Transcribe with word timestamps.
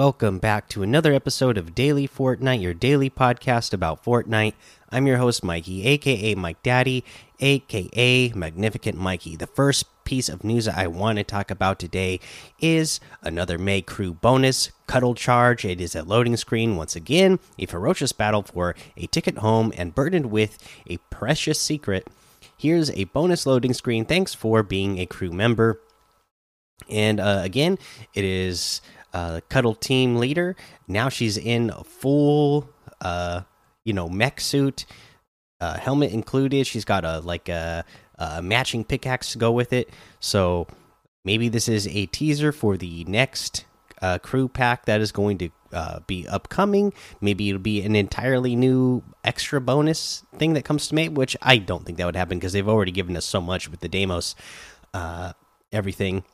Welcome 0.00 0.38
back 0.38 0.66
to 0.70 0.82
another 0.82 1.12
episode 1.12 1.58
of 1.58 1.74
Daily 1.74 2.08
Fortnite, 2.08 2.62
your 2.62 2.72
daily 2.72 3.10
podcast 3.10 3.74
about 3.74 4.02
Fortnite. 4.02 4.54
I'm 4.90 5.06
your 5.06 5.18
host, 5.18 5.44
Mikey, 5.44 5.84
aka 5.84 6.34
Mike 6.36 6.62
Daddy, 6.62 7.04
aka 7.38 8.32
Magnificent 8.34 8.96
Mikey. 8.96 9.36
The 9.36 9.46
first 9.46 9.84
piece 10.04 10.30
of 10.30 10.42
news 10.42 10.66
I 10.66 10.86
want 10.86 11.18
to 11.18 11.22
talk 11.22 11.50
about 11.50 11.78
today 11.78 12.18
is 12.58 12.98
another 13.20 13.58
May 13.58 13.82
Crew 13.82 14.14
bonus, 14.14 14.70
Cuddle 14.86 15.14
Charge. 15.14 15.66
It 15.66 15.82
is 15.82 15.94
a 15.94 16.02
loading 16.02 16.38
screen 16.38 16.76
once 16.76 16.96
again, 16.96 17.38
a 17.58 17.66
ferocious 17.66 18.12
battle 18.12 18.42
for 18.42 18.74
a 18.96 19.06
ticket 19.06 19.36
home 19.36 19.70
and 19.76 19.94
burdened 19.94 20.30
with 20.30 20.56
a 20.86 20.96
precious 21.10 21.60
secret. 21.60 22.08
Here's 22.56 22.90
a 22.92 23.04
bonus 23.04 23.44
loading 23.44 23.74
screen. 23.74 24.06
Thanks 24.06 24.32
for 24.32 24.62
being 24.62 24.98
a 24.98 25.04
crew 25.04 25.30
member. 25.30 25.78
And 26.88 27.20
uh, 27.20 27.42
again, 27.44 27.78
it 28.14 28.24
is 28.24 28.80
uh, 29.12 29.40
Cuddle 29.48 29.74
Team 29.74 30.16
Leader. 30.16 30.56
Now 30.88 31.08
she's 31.08 31.36
in 31.36 31.70
a 31.70 31.84
full, 31.84 32.68
uh, 33.00 33.42
you 33.84 33.92
know, 33.92 34.08
mech 34.08 34.40
suit, 34.40 34.86
uh, 35.60 35.78
helmet 35.78 36.12
included. 36.12 36.66
She's 36.66 36.84
got 36.84 37.04
a 37.04 37.20
like 37.20 37.48
a, 37.48 37.84
a 38.18 38.42
matching 38.42 38.84
pickaxe 38.84 39.32
to 39.32 39.38
go 39.38 39.52
with 39.52 39.72
it. 39.72 39.90
So 40.20 40.66
maybe 41.24 41.48
this 41.48 41.68
is 41.68 41.86
a 41.88 42.06
teaser 42.06 42.52
for 42.52 42.76
the 42.76 43.04
next 43.04 43.64
uh, 44.00 44.18
crew 44.18 44.48
pack 44.48 44.86
that 44.86 45.00
is 45.00 45.12
going 45.12 45.38
to 45.38 45.50
uh, 45.72 46.00
be 46.06 46.26
upcoming. 46.26 46.92
Maybe 47.20 47.48
it'll 47.48 47.60
be 47.60 47.82
an 47.82 47.94
entirely 47.94 48.56
new 48.56 49.02
extra 49.24 49.60
bonus 49.60 50.24
thing 50.36 50.54
that 50.54 50.64
comes 50.64 50.88
to 50.88 50.94
me, 50.94 51.08
which 51.08 51.36
I 51.42 51.58
don't 51.58 51.84
think 51.84 51.98
that 51.98 52.06
would 52.06 52.16
happen 52.16 52.38
because 52.38 52.52
they've 52.52 52.68
already 52.68 52.92
given 52.92 53.16
us 53.16 53.24
so 53.24 53.40
much 53.40 53.70
with 53.70 53.80
the 53.80 53.88
Deimos, 53.88 54.34
uh, 54.94 55.32
everything 55.70 56.24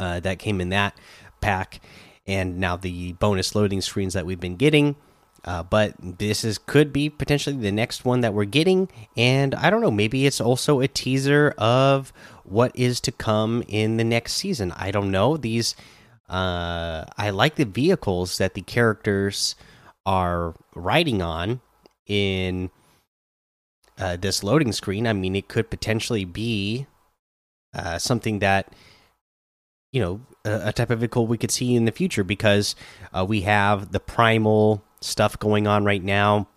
uh, 0.00 0.20
that 0.20 0.38
came 0.38 0.60
in 0.60 0.70
that 0.70 0.98
pack, 1.40 1.80
and 2.26 2.58
now 2.58 2.76
the 2.76 3.12
bonus 3.14 3.54
loading 3.54 3.80
screens 3.80 4.14
that 4.14 4.26
we've 4.26 4.40
been 4.40 4.56
getting. 4.56 4.96
Uh, 5.44 5.62
but 5.62 5.94
this 6.00 6.44
is 6.44 6.58
could 6.58 6.92
be 6.92 7.08
potentially 7.08 7.56
the 7.56 7.72
next 7.72 8.04
one 8.04 8.20
that 8.20 8.34
we're 8.34 8.44
getting, 8.44 8.88
and 9.16 9.54
I 9.54 9.70
don't 9.70 9.80
know. 9.80 9.90
Maybe 9.90 10.26
it's 10.26 10.40
also 10.40 10.80
a 10.80 10.88
teaser 10.88 11.54
of 11.56 12.12
what 12.44 12.72
is 12.74 13.00
to 13.02 13.12
come 13.12 13.62
in 13.68 13.96
the 13.96 14.04
next 14.04 14.32
season. 14.34 14.72
I 14.72 14.90
don't 14.90 15.10
know. 15.10 15.36
These, 15.36 15.76
uh, 16.28 17.04
I 17.16 17.30
like 17.30 17.54
the 17.54 17.64
vehicles 17.64 18.38
that 18.38 18.54
the 18.54 18.62
characters 18.62 19.54
are 20.04 20.54
riding 20.74 21.22
on 21.22 21.60
in 22.06 22.70
uh, 23.98 24.16
this 24.16 24.42
loading 24.42 24.72
screen. 24.72 25.06
I 25.06 25.12
mean, 25.12 25.36
it 25.36 25.48
could 25.48 25.70
potentially 25.70 26.24
be 26.24 26.86
uh, 27.74 27.98
something 27.98 28.40
that 28.40 28.72
you 29.92 30.00
know 30.00 30.20
a, 30.44 30.68
a, 30.68 30.72
type 30.72 30.90
of 30.90 31.00
vehicle 31.00 31.26
we 31.26 31.38
could 31.38 31.50
see 31.50 31.74
in 31.74 31.84
the 31.84 31.92
future 31.92 32.24
because 32.24 32.76
uh, 33.12 33.24
we 33.26 33.42
have 33.42 33.92
the 33.92 34.00
primal 34.00 34.84
stuff 35.00 35.38
going 35.38 35.66
on 35.66 35.84
right 35.84 36.02
now 36.02 36.48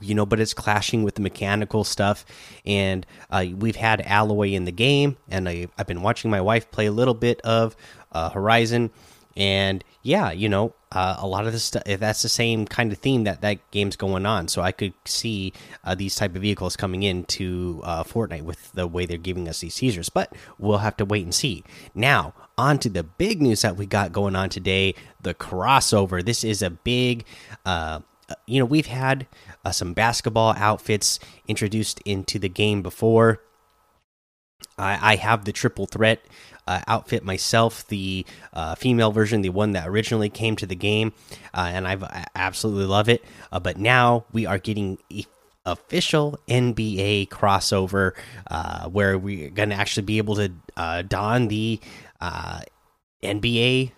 you 0.00 0.14
know 0.14 0.26
but 0.26 0.40
it's 0.40 0.54
clashing 0.54 1.02
with 1.02 1.14
the 1.14 1.22
mechanical 1.22 1.84
stuff. 1.84 2.24
And 2.64 3.06
uh, 3.30 3.46
we've 3.56 3.76
had 3.76 4.00
Aloy 4.00 4.54
in 4.54 4.64
the 4.64 4.72
game 4.72 5.16
and 5.28 5.48
I, 5.48 5.68
have 5.78 5.86
been 5.86 6.02
watching 6.02 6.30
my 6.30 6.40
wife 6.40 6.70
play 6.70 6.86
a 6.86 6.92
little 6.92 7.14
bit 7.14 7.40
of 7.42 7.76
uh, 8.12 8.30
horizon. 8.30 8.90
And 9.36 9.82
yeah 10.02 10.30
you 10.30 10.48
know 10.48 10.74
uh, 10.92 11.16
a 11.18 11.26
lot 11.26 11.46
of 11.46 11.52
this 11.52 11.64
stuff 11.64 11.82
that's 11.84 12.22
the 12.22 12.28
same 12.28 12.66
kind 12.66 12.92
of 12.92 12.98
theme 12.98 13.24
that 13.24 13.40
that 13.40 13.70
game's 13.70 13.96
going 13.96 14.26
on. 14.26 14.48
So 14.48 14.62
i 14.62 14.70
could 14.72 14.94
see 15.04 15.52
uh, 15.82 15.94
these 15.94 16.14
type 16.14 16.36
of 16.36 16.42
vehicles 16.42 16.76
coming 16.76 17.02
into 17.02 17.80
uh, 17.84 18.04
fortnite 18.04 18.42
with 18.42 18.72
the 18.72 18.86
way 18.86 19.06
they're 19.06 19.18
giving 19.18 19.48
us 19.48 19.60
these 19.60 19.74
teasers 19.74 20.08
but 20.08 20.32
we'll 20.58 20.78
have 20.78 20.96
to 20.98 21.04
wait 21.04 21.24
and 21.24 21.34
see. 21.34 21.64
Now 21.94 22.34
on 22.56 22.78
to 22.78 22.88
the 22.88 23.02
big 23.02 23.42
news 23.42 23.62
that 23.62 23.76
we 23.76 23.86
got 23.86 24.12
going 24.12 24.36
on 24.36 24.48
today 24.48 24.94
the 25.22 25.34
crossover 25.34 26.24
this 26.24 26.44
is 26.44 26.62
a 26.62 26.70
big 26.70 27.24
uh, 27.64 28.00
you 28.46 28.58
know 28.58 28.64
we've 28.64 28.86
had 28.86 29.26
uh, 29.64 29.70
some 29.70 29.92
basketball 29.92 30.54
outfits 30.56 31.18
introduced 31.48 32.00
into 32.04 32.38
the 32.38 32.48
game 32.48 32.82
before 32.82 33.40
I, 34.78 35.12
I 35.12 35.16
have 35.16 35.44
the 35.44 35.52
triple 35.52 35.86
threat 35.86 36.24
uh, 36.66 36.80
outfit 36.86 37.24
myself, 37.24 37.86
the 37.88 38.24
uh, 38.52 38.74
female 38.74 39.12
version, 39.12 39.42
the 39.42 39.50
one 39.50 39.72
that 39.72 39.86
originally 39.86 40.30
came 40.30 40.56
to 40.56 40.66
the 40.66 40.74
game, 40.74 41.12
uh, 41.52 41.70
and 41.72 41.86
I've 41.86 42.02
I 42.02 42.26
absolutely 42.34 42.86
love 42.86 43.08
it. 43.08 43.24
Uh, 43.52 43.60
but 43.60 43.78
now 43.78 44.24
we 44.32 44.46
are 44.46 44.58
getting 44.58 44.98
official 45.66 46.38
NBA 46.48 47.28
crossover 47.28 48.12
uh, 48.50 48.88
where 48.88 49.18
we're 49.18 49.50
going 49.50 49.70
to 49.70 49.74
actually 49.74 50.04
be 50.04 50.18
able 50.18 50.36
to 50.36 50.52
uh, 50.76 51.02
don 51.02 51.48
the 51.48 51.80
Uh, 52.24 52.60
NBA 53.22 53.92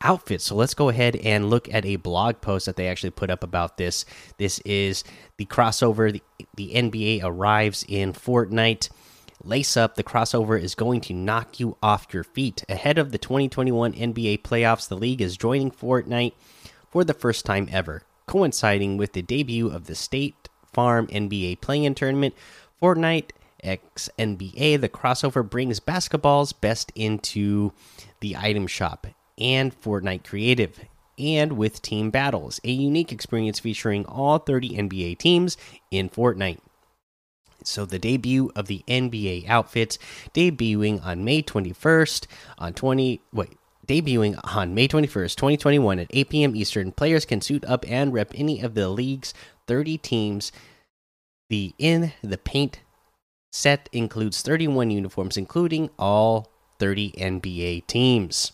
outfit. 0.00 0.40
So 0.40 0.54
let's 0.54 0.74
go 0.74 0.88
ahead 0.88 1.16
and 1.16 1.50
look 1.50 1.72
at 1.74 1.84
a 1.84 1.96
blog 1.96 2.40
post 2.40 2.66
that 2.66 2.76
they 2.76 2.86
actually 2.86 3.10
put 3.10 3.28
up 3.28 3.42
about 3.42 3.76
this. 3.76 4.04
This 4.38 4.60
is 4.60 5.02
the 5.36 5.46
crossover. 5.46 6.12
The, 6.12 6.22
the 6.56 6.74
NBA 6.74 7.24
arrives 7.24 7.84
in 7.88 8.12
Fortnite. 8.12 8.88
Lace 9.42 9.76
up, 9.76 9.96
the 9.96 10.04
crossover 10.04 10.60
is 10.60 10.76
going 10.76 11.00
to 11.00 11.12
knock 11.12 11.58
you 11.58 11.76
off 11.82 12.14
your 12.14 12.22
feet. 12.22 12.64
Ahead 12.68 12.98
of 12.98 13.10
the 13.10 13.18
2021 13.18 13.94
NBA 13.94 14.42
playoffs, 14.42 14.86
the 14.86 14.96
league 14.96 15.20
is 15.20 15.36
joining 15.36 15.72
Fortnite 15.72 16.34
for 16.88 17.02
the 17.02 17.14
first 17.14 17.44
time 17.44 17.68
ever, 17.72 18.02
coinciding 18.26 18.96
with 18.96 19.12
the 19.12 19.22
debut 19.22 19.68
of 19.68 19.86
the 19.86 19.96
State 19.96 20.48
Farm 20.72 21.08
NBA 21.08 21.60
play 21.60 21.84
in 21.84 21.96
tournament. 21.96 22.36
Fortnite 22.80 23.30
X 23.62 24.08
NBA, 24.18 24.80
the 24.80 24.88
crossover 24.88 25.48
brings 25.48 25.80
basketball's 25.80 26.52
best 26.52 26.92
into 26.94 27.72
the 28.20 28.36
item 28.36 28.66
shop 28.66 29.06
and 29.38 29.78
Fortnite 29.80 30.24
Creative. 30.24 30.78
And 31.18 31.52
with 31.52 31.82
team 31.82 32.10
battles, 32.10 32.60
a 32.64 32.70
unique 32.70 33.12
experience 33.12 33.60
featuring 33.60 34.04
all 34.06 34.38
30 34.38 34.70
NBA 34.70 35.18
teams 35.18 35.56
in 35.90 36.08
Fortnite. 36.08 36.58
So 37.64 37.84
the 37.84 37.98
debut 37.98 38.50
of 38.56 38.66
the 38.66 38.82
NBA 38.88 39.48
outfits 39.48 39.98
debuting 40.34 41.04
on 41.04 41.24
May 41.24 41.42
21st 41.42 42.26
on 42.58 42.72
20 42.72 43.20
wait 43.32 43.56
debuting 43.86 44.38
on 44.56 44.74
May 44.74 44.86
21st, 44.86 45.34
2021 45.34 45.98
at 45.98 46.06
8 46.10 46.28
p.m. 46.30 46.56
Eastern. 46.56 46.92
Players 46.92 47.24
can 47.24 47.40
suit 47.40 47.64
up 47.64 47.84
and 47.88 48.12
rep 48.12 48.32
any 48.34 48.60
of 48.60 48.74
the 48.74 48.88
league's 48.88 49.34
30 49.66 49.98
teams. 49.98 50.52
The 51.50 51.74
in 51.78 52.12
the 52.22 52.38
paint 52.38 52.80
set 53.52 53.88
includes 53.92 54.42
31 54.42 54.90
uniforms 54.90 55.36
including 55.36 55.90
all 55.98 56.50
30 56.78 57.12
NBA 57.12 57.86
teams. 57.86 58.52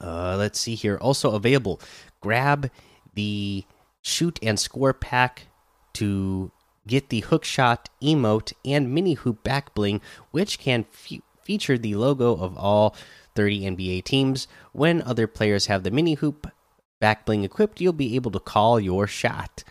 Uh, 0.00 0.36
let's 0.36 0.60
see 0.60 0.76
here. 0.76 0.96
Also 0.98 1.32
available, 1.32 1.80
grab 2.20 2.70
the 3.14 3.64
shoot 4.02 4.38
and 4.42 4.60
score 4.60 4.92
pack 4.92 5.48
to 5.94 6.52
Get 6.88 7.10
the 7.10 7.20
hookshot 7.20 7.84
emote 8.02 8.54
and 8.64 8.92
mini 8.92 9.12
hoop 9.12 9.44
back 9.44 9.74
bling, 9.74 10.00
which 10.30 10.58
can 10.58 10.84
fe 10.84 11.20
feature 11.42 11.76
the 11.76 11.94
logo 11.94 12.34
of 12.34 12.56
all 12.56 12.96
30 13.34 13.60
NBA 13.76 14.04
teams. 14.04 14.48
When 14.72 15.02
other 15.02 15.26
players 15.26 15.66
have 15.66 15.82
the 15.82 15.90
mini 15.90 16.14
hoop 16.14 16.50
back 16.98 17.26
bling 17.26 17.44
equipped, 17.44 17.80
you'll 17.80 17.92
be 17.92 18.16
able 18.16 18.30
to 18.30 18.40
call 18.40 18.80
your 18.80 19.06
shot. 19.06 19.64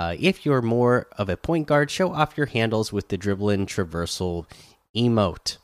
Uh, 0.00 0.16
if 0.18 0.46
you're 0.46 0.62
more 0.62 1.06
of 1.18 1.28
a 1.28 1.36
point 1.36 1.66
guard, 1.66 1.90
show 1.90 2.10
off 2.14 2.32
your 2.34 2.46
handles 2.46 2.90
with 2.90 3.08
the 3.08 3.18
dribbling 3.18 3.66
traversal 3.66 4.46
emote. 4.96 5.58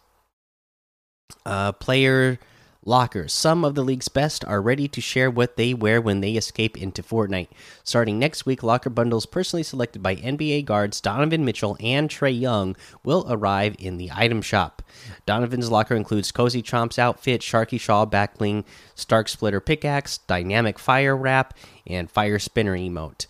Uh, 1.46 1.72
player 1.72 2.38
lockers. 2.84 3.32
Some 3.32 3.64
of 3.64 3.74
the 3.74 3.82
league's 3.82 4.08
best 4.08 4.44
are 4.44 4.60
ready 4.60 4.88
to 4.88 5.00
share 5.00 5.30
what 5.30 5.56
they 5.56 5.72
wear 5.72 6.02
when 6.02 6.20
they 6.20 6.32
escape 6.32 6.76
into 6.76 7.02
Fortnite. 7.02 7.48
Starting 7.82 8.18
next 8.18 8.44
week, 8.44 8.62
locker 8.62 8.90
bundles 8.90 9.24
personally 9.24 9.62
selected 9.62 10.02
by 10.02 10.16
NBA 10.16 10.66
guards 10.66 11.00
Donovan 11.00 11.42
Mitchell 11.42 11.78
and 11.80 12.10
Trae 12.10 12.38
Young 12.38 12.76
will 13.02 13.24
arrive 13.30 13.74
in 13.78 13.96
the 13.96 14.10
item 14.12 14.42
shop. 14.42 14.82
Donovan's 15.24 15.70
locker 15.70 15.94
includes 15.94 16.30
Cozy 16.30 16.62
Chomps 16.62 16.98
outfit, 16.98 17.40
Sharky 17.40 17.80
Shaw 17.80 18.04
backbling, 18.04 18.66
Stark 18.94 19.30
Splitter 19.30 19.60
pickaxe, 19.60 20.18
Dynamic 20.18 20.78
Fire 20.78 21.16
Wrap, 21.16 21.54
and 21.86 22.10
Fire 22.10 22.38
Spinner 22.38 22.76
emote. 22.76 23.24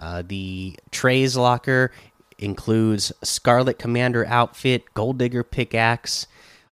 Uh, 0.00 0.22
the 0.26 0.74
Trae's 0.90 1.36
locker 1.36 1.92
includes 2.38 3.12
Scarlet 3.22 3.78
Commander 3.78 4.26
outfit, 4.26 4.94
Gold 4.94 5.18
Digger 5.18 5.44
pickaxe, 5.44 6.26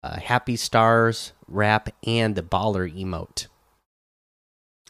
uh, 0.02 0.18
Happy 0.18 0.56
Stars 0.56 1.32
wrap, 1.46 1.88
and 2.04 2.34
the 2.34 2.42
baller 2.42 2.92
emote. 2.92 3.46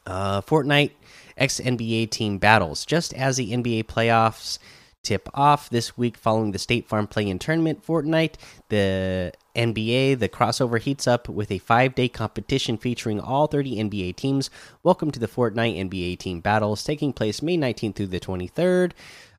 Uh, 0.07 0.41
Fortnite 0.41 0.93
X 1.37 1.61
NBA 1.61 2.11
team 2.11 2.39
battles. 2.39 2.87
Just 2.87 3.13
as 3.15 3.37
the 3.37 3.53
NBA 3.53 3.85
playoffs 3.85 4.59
tip 5.03 5.29
off 5.35 5.69
this 5.69 5.97
week 5.99 6.17
following 6.17 6.53
the 6.53 6.59
State 6.59 6.89
Farm 6.89 7.07
play 7.07 7.29
in 7.29 7.39
tournament, 7.39 7.85
Fortnite, 7.85 8.35
the 8.69 9.33
NBA, 9.57 10.19
the 10.19 10.29
crossover 10.29 10.79
heats 10.79 11.07
up 11.07 11.29
with 11.29 11.51
a 11.51 11.59
five 11.59 11.95
day 11.95 12.09
competition 12.09 12.77
featuring 12.77 13.21
all 13.21 13.47
30 13.47 13.77
NBA 13.77 14.17
teams. 14.17 14.51
Welcome 14.83 15.11
to 15.11 15.21
the 15.21 15.29
Fortnite 15.29 15.79
NBA 15.91 16.19
team 16.19 16.41
battles 16.41 16.85
taking 16.85 17.13
place 17.13 17.43
May 17.43 17.59
19th 17.59 17.97
through 17.97 18.07
the 18.09 18.21
23rd. 18.21 18.93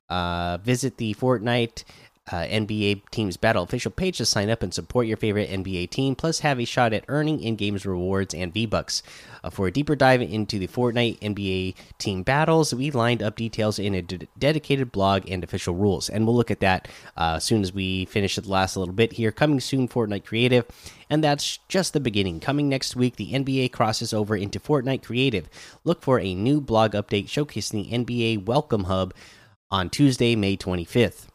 Uh, 0.08 0.58
visit 0.58 0.98
the 0.98 1.14
Fortnite 1.14 1.84
uh, 2.32 2.44
NBA 2.44 3.02
Teams 3.10 3.36
Battle 3.36 3.62
official 3.62 3.90
page 3.90 4.16
to 4.18 4.24
sign 4.24 4.48
up 4.48 4.62
and 4.62 4.72
support 4.72 5.06
your 5.06 5.16
favorite 5.16 5.50
NBA 5.50 5.90
team, 5.90 6.14
plus 6.14 6.40
have 6.40 6.58
a 6.58 6.64
shot 6.64 6.92
at 6.92 7.04
earning 7.08 7.40
in 7.40 7.56
games 7.56 7.84
rewards 7.84 8.34
and 8.34 8.52
V 8.52 8.66
Bucks. 8.66 9.02
Uh, 9.42 9.50
for 9.50 9.66
a 9.66 9.70
deeper 9.70 9.94
dive 9.94 10.22
into 10.22 10.58
the 10.58 10.66
Fortnite 10.66 11.18
NBA 11.20 11.74
Team 11.98 12.22
Battles, 12.22 12.72
we 12.72 12.90
lined 12.90 13.22
up 13.22 13.36
details 13.36 13.78
in 13.78 13.94
a 13.94 14.02
dedicated 14.02 14.90
blog 14.90 15.30
and 15.30 15.44
official 15.44 15.74
rules. 15.74 16.08
And 16.08 16.26
we'll 16.26 16.36
look 16.36 16.50
at 16.50 16.60
that 16.60 16.88
uh, 17.16 17.34
as 17.36 17.44
soon 17.44 17.60
as 17.60 17.74
we 17.74 18.06
finish 18.06 18.36
the 18.36 18.48
last 18.48 18.76
little 18.76 18.94
bit 18.94 19.12
here. 19.12 19.30
Coming 19.30 19.60
soon, 19.60 19.86
Fortnite 19.86 20.24
Creative. 20.24 20.64
And 21.10 21.22
that's 21.22 21.58
just 21.68 21.92
the 21.92 22.00
beginning. 22.00 22.40
Coming 22.40 22.70
next 22.70 22.96
week, 22.96 23.16
the 23.16 23.32
NBA 23.32 23.72
crosses 23.72 24.14
over 24.14 24.34
into 24.34 24.58
Fortnite 24.58 25.02
Creative. 25.02 25.46
Look 25.84 26.00
for 26.00 26.18
a 26.18 26.34
new 26.34 26.62
blog 26.62 26.92
update 26.92 27.26
showcasing 27.26 28.06
the 28.06 28.34
NBA 28.34 28.46
Welcome 28.46 28.84
Hub 28.84 29.12
on 29.70 29.90
Tuesday, 29.90 30.34
May 30.34 30.56
25th. 30.56 31.26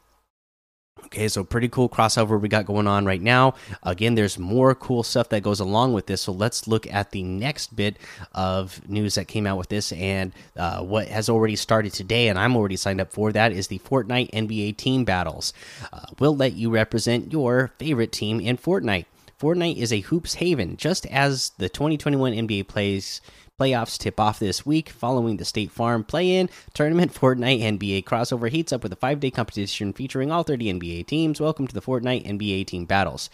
Okay, 1.11 1.27
so 1.27 1.43
pretty 1.43 1.67
cool 1.69 1.89
crossover 1.89 2.39
we 2.39 2.49
got 2.49 2.67
going 2.67 2.85
on 2.85 3.03
right 3.03 3.21
now. 3.21 3.55
Again, 3.81 4.13
there's 4.13 4.37
more 4.37 4.75
cool 4.75 5.01
stuff 5.01 5.29
that 5.29 5.41
goes 5.41 5.59
along 5.59 5.93
with 5.93 6.05
this. 6.05 6.21
So 6.21 6.31
let's 6.31 6.67
look 6.67 6.85
at 6.85 7.09
the 7.09 7.23
next 7.23 7.75
bit 7.75 7.97
of 8.35 8.87
news 8.87 9.15
that 9.15 9.27
came 9.27 9.47
out 9.47 9.57
with 9.57 9.69
this 9.69 9.91
and 9.91 10.31
uh, 10.55 10.83
what 10.83 11.07
has 11.07 11.27
already 11.27 11.55
started 11.55 11.93
today. 11.93 12.27
And 12.27 12.37
I'm 12.37 12.55
already 12.55 12.75
signed 12.75 13.01
up 13.01 13.11
for 13.11 13.31
that 13.31 13.51
is 13.51 13.69
the 13.69 13.79
Fortnite 13.79 14.29
NBA 14.29 14.77
Team 14.77 15.03
Battles. 15.03 15.51
Uh, 15.91 16.05
we'll 16.19 16.35
let 16.35 16.53
you 16.53 16.69
represent 16.69 17.33
your 17.33 17.71
favorite 17.79 18.11
team 18.11 18.39
in 18.39 18.57
Fortnite. 18.57 19.05
Fortnite 19.39 19.77
is 19.77 19.91
a 19.91 20.01
hoops 20.01 20.35
haven, 20.35 20.77
just 20.77 21.07
as 21.07 21.51
the 21.57 21.69
2021 21.69 22.33
NBA 22.33 22.67
plays 22.67 23.21
Playoffs 23.59 23.97
tip 23.97 24.21
off 24.21 24.39
this 24.39 24.65
week 24.65 24.89
following 24.89 25.35
the 25.35 25.43
State 25.43 25.69
Farm 25.69 26.05
play 26.05 26.37
in 26.37 26.49
tournament. 26.73 27.13
Fortnite 27.19 27.61
NBA 27.61 28.05
crossover 28.05 28.49
heats 28.49 28.71
up 28.71 28.83
with 28.83 28.93
a 28.93 28.95
five 28.95 29.19
day 29.19 29.31
competition 29.31 29.91
featuring 29.91 30.31
all 30.31 30.43
30 30.43 30.73
NBA 30.73 31.07
teams. 31.07 31.41
Welcome 31.41 31.67
to 31.67 31.73
the 31.73 31.81
Fortnite 31.81 32.25
NBA 32.25 32.67
team 32.67 32.85
battles. 32.85 33.29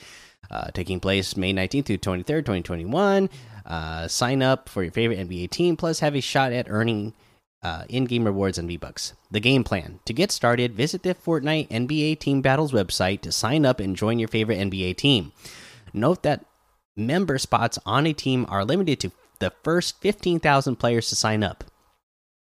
Uh, 0.50 0.72
taking 0.72 1.00
place 1.00 1.38
May 1.38 1.54
19th 1.54 1.86
through 1.86 1.98
23rd, 2.00 2.26
2021. 2.26 3.30
Uh, 3.68 4.08
sign 4.08 4.42
up 4.42 4.68
for 4.68 4.82
your 4.82 4.92
favorite 4.92 5.20
NBA 5.20 5.52
team, 5.52 5.78
plus 5.78 6.00
have 6.00 6.16
a 6.16 6.22
shot 6.22 6.52
at 6.52 6.70
earning 6.70 7.14
uh, 7.62 7.84
in 7.88 8.06
game 8.06 8.26
rewards 8.26 8.58
and 8.58 8.68
V 8.68 8.78
Bucks. 8.78 9.14
The 9.30 9.40
game 9.40 9.64
plan 9.64 10.00
To 10.06 10.14
get 10.14 10.32
started, 10.32 10.74
visit 10.74 11.04
the 11.04 11.14
Fortnite 11.14 11.70
NBA 11.70 12.20
Team 12.20 12.42
Battles 12.42 12.72
website 12.72 13.22
to 13.22 13.32
sign 13.32 13.64
up 13.64 13.80
and 13.80 13.96
join 13.96 14.18
your 14.18 14.28
favorite 14.28 14.58
NBA 14.58 14.98
team. 14.98 15.34
Note 15.94 16.24
that 16.24 16.46
member 16.98 17.38
spots 17.38 17.78
on 17.86 18.08
a 18.08 18.14
team 18.14 18.48
are 18.50 18.66
limited 18.66 19.00
to 19.02 19.12
the 19.40 19.54
first 19.64 20.02
15,000 20.02 20.76
players 20.76 21.10
to 21.10 21.16
sign 21.16 21.44
up. 21.44 21.64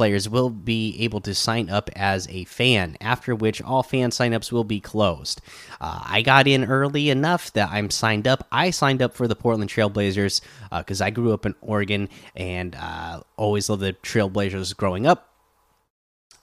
players 0.00 0.30
will 0.30 0.48
be 0.48 0.96
able 1.00 1.20
to 1.20 1.34
sign 1.34 1.68
up 1.68 1.90
as 1.94 2.26
a 2.28 2.44
fan, 2.44 2.96
after 3.02 3.34
which 3.34 3.60
all 3.60 3.82
fan 3.82 4.08
signups 4.08 4.50
will 4.50 4.64
be 4.64 4.80
closed. 4.80 5.42
Uh, 5.78 6.00
I 6.02 6.22
got 6.22 6.48
in 6.48 6.64
early 6.64 7.10
enough 7.10 7.52
that 7.52 7.68
I'm 7.70 7.90
signed 7.90 8.26
up. 8.26 8.48
I 8.50 8.70
signed 8.70 9.02
up 9.02 9.12
for 9.12 9.28
the 9.28 9.36
Portland 9.36 9.70
Trailblazers 9.70 10.40
because 10.72 11.02
uh, 11.02 11.04
I 11.04 11.10
grew 11.10 11.34
up 11.34 11.44
in 11.44 11.54
Oregon 11.60 12.08
and 12.34 12.74
uh, 12.76 13.20
always 13.36 13.68
loved 13.68 13.82
the 13.82 13.92
Trailblazers 13.92 14.74
growing 14.74 15.06
up. 15.06 15.29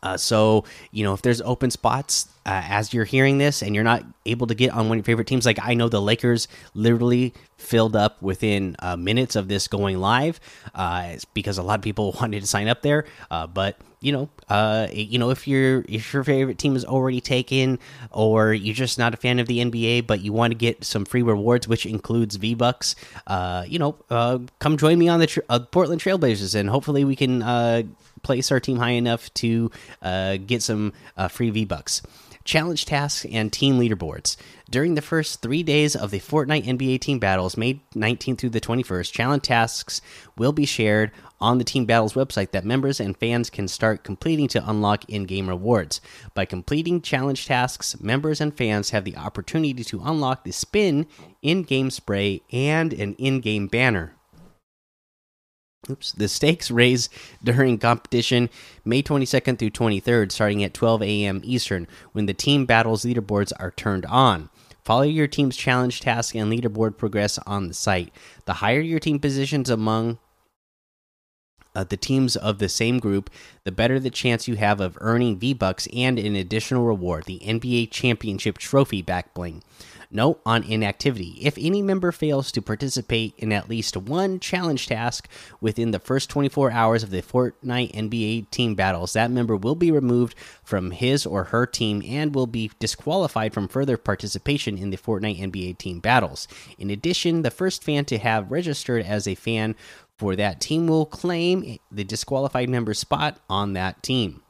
Uh, 0.03 0.15
so 0.15 0.63
you 0.91 1.03
know 1.03 1.13
if 1.13 1.21
there's 1.21 1.41
open 1.41 1.71
spots 1.71 2.27
uh, 2.45 2.61
as 2.65 2.93
you're 2.93 3.05
hearing 3.05 3.39
this 3.39 3.61
and 3.61 3.73
you're 3.73 3.83
not 3.83 4.05
able 4.25 4.47
to 4.47 4.55
get 4.55 4.71
on 4.71 4.89
one 4.89 4.97
of 4.97 4.97
your 4.97 5.03
favorite 5.03 5.27
teams, 5.27 5.45
like 5.45 5.59
I 5.61 5.73
know 5.73 5.89
the 5.89 6.01
Lakers 6.01 6.47
literally 6.73 7.33
filled 7.57 7.95
up 7.95 8.21
within 8.21 8.75
uh, 8.79 8.95
minutes 8.95 9.35
of 9.35 9.47
this 9.47 9.67
going 9.67 9.97
live, 9.97 10.39
uh, 10.75 11.15
because 11.33 11.57
a 11.57 11.63
lot 11.63 11.79
of 11.79 11.81
people 11.81 12.15
wanted 12.21 12.41
to 12.41 12.47
sign 12.47 12.67
up 12.67 12.83
there. 12.83 13.05
Uh, 13.31 13.47
but 13.47 13.77
you 13.99 14.11
know, 14.11 14.29
uh, 14.49 14.87
you 14.93 15.17
know 15.17 15.31
if 15.31 15.47
your 15.47 15.83
if 15.89 16.13
your 16.13 16.23
favorite 16.23 16.59
team 16.59 16.75
is 16.75 16.85
already 16.85 17.19
taken, 17.19 17.79
or 18.11 18.53
you're 18.53 18.75
just 18.75 18.99
not 18.99 19.15
a 19.15 19.17
fan 19.17 19.39
of 19.39 19.47
the 19.47 19.59
NBA, 19.59 20.05
but 20.05 20.21
you 20.21 20.31
want 20.31 20.51
to 20.51 20.57
get 20.57 20.83
some 20.83 21.05
free 21.05 21.23
rewards, 21.23 21.67
which 21.67 21.87
includes 21.87 22.35
V 22.35 22.53
Bucks, 22.53 22.95
you 23.67 23.79
know, 23.79 23.97
come 24.59 24.77
join 24.77 24.99
me 24.99 25.09
on 25.09 25.19
the 25.19 25.67
Portland 25.71 26.01
Trailblazers, 26.01 26.53
and 26.53 26.69
hopefully 26.69 27.03
we 27.03 27.15
can 27.15 27.41
place 28.27 28.51
our 28.51 28.59
team 28.59 28.77
high 28.77 28.91
enough 28.91 29.33
to 29.35 29.71
uh, 30.01 30.37
get 30.37 30.61
some 30.61 30.93
uh, 31.15 31.29
free 31.29 31.49
V 31.49 31.65
Bucks. 31.65 32.03
Challenge 32.43 32.85
tasks 32.85 33.25
and 33.29 33.51
team 33.51 33.79
leaderboards. 33.79 34.37
During 34.69 34.95
the 34.95 35.01
first 35.01 35.41
three 35.41 35.63
days 35.63 35.95
of 35.95 36.11
the 36.11 36.19
Fortnite 36.19 36.65
NBA 36.65 37.01
team 37.01 37.19
battles, 37.19 37.57
May 37.57 37.81
19th 37.95 38.37
through 38.37 38.51
the 38.51 38.61
21st, 38.61 39.11
challenge 39.11 39.43
tasks 39.43 40.01
will 40.37 40.53
be 40.53 40.65
shared 40.65 41.11
on 41.39 41.57
the 41.57 41.63
Team 41.63 41.85
Battles 41.85 42.13
website 42.13 42.51
that 42.51 42.65
members 42.65 42.99
and 42.99 43.17
fans 43.17 43.49
can 43.49 43.67
start 43.67 44.03
completing 44.03 44.47
to 44.49 44.69
unlock 44.69 45.07
in 45.09 45.25
game 45.25 45.47
rewards. 45.47 46.01
By 46.33 46.45
completing 46.45 47.01
challenge 47.01 47.45
tasks, 47.45 47.99
members 47.99 48.41
and 48.41 48.55
fans 48.55 48.89
have 48.89 49.05
the 49.05 49.17
opportunity 49.17 49.83
to 49.83 50.01
unlock 50.03 50.43
the 50.43 50.51
spin 50.51 51.05
in 51.41 51.63
game 51.63 51.89
spray 51.89 52.41
and 52.51 52.91
an 52.93 53.13
in 53.15 53.39
game 53.39 53.67
banner. 53.67 54.16
Oops. 55.89 56.11
The 56.13 56.27
stakes 56.27 56.69
raise 56.69 57.09
during 57.43 57.77
competition 57.77 58.49
May 58.83 59.01
22nd 59.01 59.57
through 59.57 59.71
23rd, 59.71 60.31
starting 60.31 60.63
at 60.63 60.73
12 60.73 61.03
a.m. 61.03 61.41
Eastern, 61.43 61.87
when 62.11 62.25
the 62.25 62.33
team 62.33 62.65
battles 62.65 63.05
leaderboards 63.05 63.51
are 63.59 63.71
turned 63.71 64.05
on. 64.05 64.49
Follow 64.83 65.03
your 65.03 65.27
team's 65.27 65.57
challenge 65.57 65.99
task 65.99 66.33
and 66.35 66.51
leaderboard 66.51 66.97
progress 66.97 67.37
on 67.39 67.67
the 67.67 67.73
site. 67.73 68.13
The 68.45 68.53
higher 68.53 68.79
your 68.79 68.99
team 68.99 69.19
positions 69.19 69.69
among 69.69 70.17
uh, 71.77 71.83
the 71.83 71.95
teams 71.95 72.35
of 72.35 72.57
the 72.57 72.67
same 72.67 72.97
group, 72.97 73.29
the 73.63 73.71
better 73.71 73.99
the 73.99 74.09
chance 74.09 74.47
you 74.47 74.55
have 74.55 74.81
of 74.81 74.97
earning 74.99 75.37
V 75.37 75.53
Bucks 75.53 75.87
and 75.93 76.17
an 76.17 76.35
additional 76.35 76.83
reward, 76.83 77.25
the 77.25 77.39
NBA 77.45 77.91
Championship 77.91 78.57
Trophy 78.57 79.03
back 79.03 79.35
bling. 79.35 79.61
Note 80.09 80.39
on 80.45 80.63
inactivity. 80.63 81.37
If 81.41 81.57
any 81.57 81.81
member 81.81 82.13
fails 82.13 82.51
to 82.53 82.61
participate 82.61 83.33
in 83.37 83.51
at 83.51 83.69
least 83.69 83.97
one 83.97 84.39
challenge 84.39 84.87
task 84.87 85.27
within 85.59 85.91
the 85.91 85.99
first 85.99 86.29
24 86.29 86.71
hours 86.71 87.03
of 87.03 87.09
the 87.09 87.21
Fortnite 87.21 87.93
NBA 87.93 88.49
team 88.49 88.73
battles, 88.73 89.13
that 89.13 89.31
member 89.31 89.55
will 89.55 89.75
be 89.75 89.91
removed 89.91 90.33
from 90.63 90.91
his 90.91 91.25
or 91.25 91.45
her 91.45 91.65
team 91.65 92.01
and 92.07 92.33
will 92.33 92.47
be 92.47 92.71
disqualified 92.79 93.53
from 93.53 93.67
further 93.67 93.97
participation 93.97 94.77
in 94.77 94.91
the 94.91 94.97
Fortnite 94.97 95.41
NBA 95.41 95.77
team 95.77 95.99
battles. 95.99 96.47
In 96.77 96.89
addition, 96.89 97.41
the 97.41 97.51
first 97.51 97.83
fan 97.83 98.05
to 98.05 98.17
have 98.17 98.49
registered 98.49 99.03
as 99.03 99.27
a 99.27 99.35
fan 99.35 99.75
for 100.17 100.35
that 100.35 100.59
team 100.59 100.87
will 100.87 101.05
claim 101.05 101.77
the 101.91 102.03
disqualified 102.03 102.69
member 102.69 102.93
spot 102.93 103.39
on 103.49 103.73
that 103.73 104.01
team. 104.03 104.41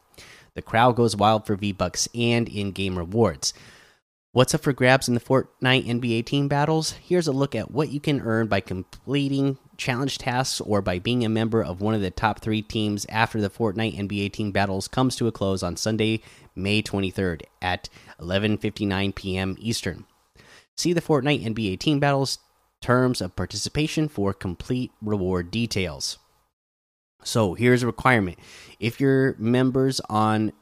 The 0.56 0.62
crowd 0.62 0.96
goes 0.96 1.16
wild 1.16 1.46
for 1.46 1.56
V 1.56 1.72
Bucks 1.72 2.08
and 2.16 2.50
in 2.50 2.72
game 2.72 2.98
rewards. 2.98 3.54
What's 4.32 4.54
up 4.54 4.62
for 4.62 4.74
grabs 4.74 5.08
in 5.08 5.14
the 5.14 5.20
Fortnite 5.20 5.88
NBA 5.88 6.26
team 6.26 6.48
battles? 6.48 6.92
Here's 6.92 7.28
a 7.28 7.32
look 7.32 7.56
at 7.56 7.72
what 7.72 7.90
you 7.90 8.00
can 8.00 8.22
earn 8.22 8.48
by 8.48 8.60
completing 8.60 9.58
challenge 9.78 10.18
tasks 10.18 10.62
or 10.62 10.82
by 10.82 11.00
being 11.00 11.26
a 11.26 11.30
member 11.30 11.64
of 11.64 11.82
one 11.82 11.94
of 11.94 12.02
the 12.02 12.12
top 12.12 12.40
three 12.40 12.62
teams 12.62 13.06
after 13.10 13.42
the 13.42 13.50
Fortnite 13.50 13.98
NBA 13.98 14.34
team 14.34 14.52
battles 14.52 14.88
comes 14.88 15.16
to 15.16 15.28
a 15.28 15.32
close 15.32 15.64
on 15.64 15.76
Sunday, 15.76 16.22
May 16.56 16.82
23rd 16.82 17.44
at 17.62 17.90
11:59 18.20 19.16
p.m. 19.16 19.56
Eastern. 19.60 20.06
See 20.76 20.94
the 20.94 21.02
Fortnite 21.02 21.44
NBA 21.44 21.80
team 21.80 22.00
battles 22.00 22.38
terms 22.82 23.22
of 23.22 23.36
participation 23.36 24.08
for 24.08 24.34
complete 24.34 24.92
reward 25.02 25.52
details. 25.52 26.18
So 27.24 27.54
here's 27.54 27.84
a 27.84 27.88
requirement: 27.88 28.38
if 28.80 29.00
you're 29.00 29.36
members 29.38 30.00
on 30.10 30.54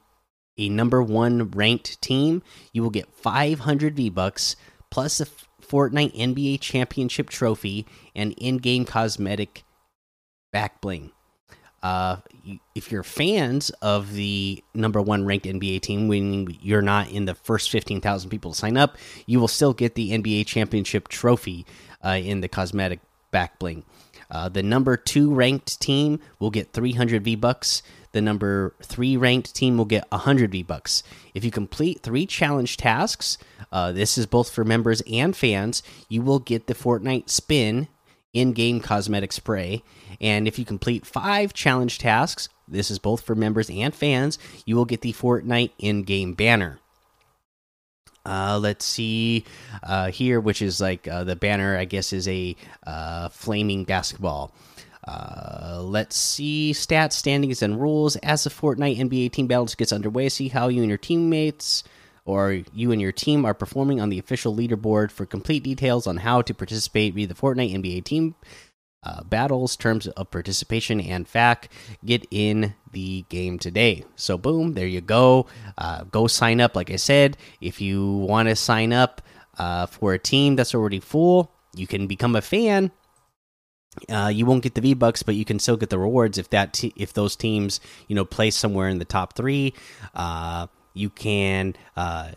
a 0.58 0.68
number 0.68 1.02
one 1.02 1.50
ranked 1.50 2.00
team, 2.00 2.42
you 2.72 2.82
will 2.82 2.90
get 2.90 3.12
500 3.12 3.96
V 3.96 4.08
Bucks 4.08 4.56
plus 4.90 5.20
a 5.20 5.26
Fortnite 5.60 6.14
NBA 6.14 6.60
Championship 6.60 7.28
trophy 7.28 7.86
and 8.14 8.32
in 8.38 8.58
game 8.58 8.84
cosmetic 8.84 9.64
back 10.52 10.80
bling. 10.80 11.12
Uh, 11.82 12.16
if 12.74 12.90
you're 12.90 13.02
fans 13.02 13.70
of 13.82 14.14
the 14.14 14.62
number 14.74 15.00
one 15.00 15.24
ranked 15.24 15.46
NBA 15.46 15.82
team, 15.82 16.08
when 16.08 16.48
you're 16.60 16.82
not 16.82 17.10
in 17.10 17.26
the 17.26 17.34
first 17.34 17.70
15,000 17.70 18.30
people 18.30 18.52
to 18.52 18.58
sign 18.58 18.76
up, 18.76 18.96
you 19.26 19.38
will 19.38 19.48
still 19.48 19.72
get 19.72 19.94
the 19.94 20.10
NBA 20.10 20.46
Championship 20.46 21.08
trophy 21.08 21.66
in 22.12 22.40
the 22.40 22.48
cosmetic 22.48 23.00
back 23.30 23.58
bling. 23.58 23.84
Uh, 24.28 24.48
the 24.48 24.62
number 24.62 24.96
two 24.96 25.32
ranked 25.32 25.80
team 25.80 26.18
will 26.40 26.50
get 26.50 26.72
300 26.72 27.22
V 27.22 27.36
Bucks 27.36 27.82
the 28.16 28.22
number 28.22 28.74
three 28.82 29.14
ranked 29.14 29.54
team 29.54 29.76
will 29.76 29.84
get 29.84 30.10
100 30.10 30.50
V 30.50 30.62
Bucks. 30.62 31.02
If 31.34 31.44
you 31.44 31.50
complete 31.50 32.00
three 32.00 32.24
challenge 32.24 32.78
tasks, 32.78 33.36
uh, 33.70 33.92
this 33.92 34.16
is 34.16 34.24
both 34.24 34.48
for 34.48 34.64
members 34.64 35.02
and 35.02 35.36
fans, 35.36 35.82
you 36.08 36.22
will 36.22 36.38
get 36.38 36.66
the 36.66 36.74
Fortnite 36.74 37.28
spin 37.28 37.88
in 38.32 38.54
game 38.54 38.80
cosmetic 38.80 39.32
spray. 39.32 39.82
And 40.18 40.48
if 40.48 40.58
you 40.58 40.64
complete 40.64 41.04
five 41.04 41.52
challenge 41.52 41.98
tasks, 41.98 42.48
this 42.66 42.90
is 42.90 42.98
both 42.98 43.20
for 43.20 43.34
members 43.34 43.68
and 43.68 43.94
fans, 43.94 44.38
you 44.64 44.76
will 44.76 44.86
get 44.86 45.02
the 45.02 45.12
Fortnite 45.12 45.72
in 45.78 46.02
game 46.02 46.32
banner. 46.32 46.78
Uh, 48.26 48.58
let's 48.58 48.84
see 48.84 49.44
uh, 49.84 50.10
here, 50.10 50.40
which 50.40 50.60
is 50.60 50.80
like 50.80 51.06
uh, 51.06 51.22
the 51.24 51.36
banner, 51.36 51.78
I 51.78 51.84
guess, 51.84 52.12
is 52.12 52.26
a 52.26 52.56
uh, 52.86 53.28
flaming 53.28 53.84
basketball. 53.84 54.52
Uh, 55.06 55.80
let's 55.84 56.16
see 56.16 56.72
stats, 56.72 57.12
standings, 57.12 57.62
and 57.62 57.80
rules 57.80 58.16
as 58.16 58.42
the 58.42 58.50
Fortnite 58.50 58.98
NBA 58.98 59.30
team 59.30 59.46
battles 59.46 59.76
gets 59.76 59.92
underway. 59.92 60.28
See 60.28 60.48
how 60.48 60.66
you 60.66 60.82
and 60.82 60.88
your 60.88 60.98
teammates 60.98 61.84
or 62.24 62.62
you 62.74 62.90
and 62.90 63.00
your 63.00 63.12
team 63.12 63.44
are 63.44 63.54
performing 63.54 64.00
on 64.00 64.08
the 64.08 64.18
official 64.18 64.54
leaderboard. 64.54 65.12
For 65.12 65.24
complete 65.24 65.62
details 65.62 66.08
on 66.08 66.16
how 66.16 66.42
to 66.42 66.52
participate, 66.52 67.14
read 67.14 67.28
the 67.28 67.34
Fortnite 67.34 67.72
NBA 67.72 68.02
team 68.02 68.34
uh, 69.06 69.22
battles, 69.22 69.76
terms 69.76 70.08
of 70.08 70.30
participation, 70.30 71.00
and 71.00 71.26
FAQ. 71.26 71.68
Get 72.04 72.26
in 72.30 72.74
the 72.90 73.24
game 73.28 73.58
today. 73.58 74.04
So, 74.16 74.36
boom, 74.36 74.74
there 74.74 74.86
you 74.86 75.00
go. 75.00 75.46
Uh, 75.78 76.04
go 76.04 76.26
sign 76.26 76.60
up. 76.60 76.74
Like 76.74 76.90
I 76.90 76.96
said, 76.96 77.36
if 77.60 77.80
you 77.80 78.16
want 78.16 78.48
to 78.48 78.56
sign 78.56 78.92
up 78.92 79.22
uh, 79.58 79.86
for 79.86 80.12
a 80.12 80.18
team 80.18 80.56
that's 80.56 80.74
already 80.74 81.00
full, 81.00 81.52
you 81.74 81.86
can 81.86 82.06
become 82.06 82.34
a 82.34 82.42
fan. 82.42 82.90
Uh, 84.10 84.30
you 84.32 84.44
won't 84.44 84.62
get 84.62 84.74
the 84.74 84.80
V 84.80 84.94
Bucks, 84.94 85.22
but 85.22 85.36
you 85.36 85.44
can 85.44 85.58
still 85.58 85.76
get 85.76 85.88
the 85.88 85.98
rewards 85.98 86.36
if 86.36 86.50
that 86.50 86.82
if 86.96 87.14
those 87.14 87.34
teams 87.34 87.80
you 88.08 88.14
know 88.14 88.26
place 88.26 88.54
somewhere 88.54 88.88
in 88.88 88.98
the 88.98 89.06
top 89.06 89.34
three. 89.34 89.72
Uh, 90.14 90.66
you 90.92 91.08
can 91.08 91.74
uh, 91.96 92.32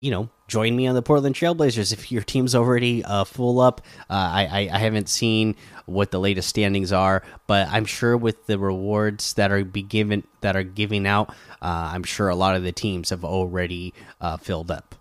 you 0.00 0.10
know 0.10 0.28
join 0.48 0.76
me 0.76 0.86
on 0.86 0.94
the 0.94 1.02
Portland 1.02 1.34
Trailblazers 1.34 1.92
if 1.92 2.12
your 2.12 2.22
team's 2.22 2.54
already 2.54 3.04
uh, 3.04 3.24
full 3.24 3.60
up. 3.60 3.80
Uh, 4.08 4.14
I, 4.14 4.68
I 4.72 4.78
haven't 4.78 5.08
seen 5.08 5.56
what 5.86 6.10
the 6.10 6.20
latest 6.20 6.48
standings 6.48 6.92
are, 6.92 7.22
but 7.46 7.68
I'm 7.68 7.84
sure 7.84 8.16
with 8.16 8.46
the 8.46 8.58
rewards 8.58 9.34
that 9.34 9.50
are 9.50 9.64
be 9.64 9.82
given 9.82 10.24
that 10.40 10.56
are 10.56 10.62
giving 10.62 11.06
out, 11.06 11.30
uh, 11.62 11.90
I'm 11.92 12.04
sure 12.04 12.28
a 12.28 12.36
lot 12.36 12.56
of 12.56 12.62
the 12.62 12.72
teams 12.72 13.10
have 13.10 13.24
already 13.24 13.92
uh, 14.20 14.36
filled 14.36 14.70
up. 14.70 14.94